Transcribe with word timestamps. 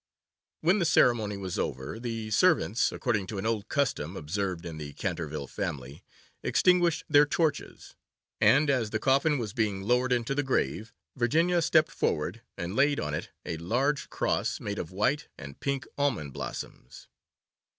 When 0.61 0.79
the 0.79 0.85
ceremony 0.85 1.37
was 1.37 1.59
over, 1.59 1.99
the 1.99 2.31
servants, 2.31 2.91
according 2.91 3.27
to 3.27 3.37
an 3.37 3.45
old 3.45 3.69
custom 3.69 4.17
observed 4.17 4.65
in 4.65 4.79
the 4.79 4.93
Canterville 4.93 5.45
family, 5.45 6.03
extinguished 6.41 7.03
their 7.07 7.27
torches, 7.27 7.93
and, 8.39 8.67
as 8.71 8.89
the 8.89 8.97
coffin 8.97 9.37
was 9.37 9.53
being 9.53 9.83
lowered 9.83 10.11
into 10.11 10.33
the 10.33 10.41
grave, 10.41 10.91
Virginia 11.15 11.61
stepped 11.61 11.91
forward 11.91 12.41
and 12.57 12.75
laid 12.75 12.99
on 12.99 13.13
it 13.13 13.29
a 13.45 13.57
large 13.57 14.09
cross 14.09 14.59
made 14.59 14.79
of 14.79 14.89
white 14.91 15.27
and 15.37 15.59
pink 15.59 15.85
almond 15.99 16.33
blossoms. 16.33 17.07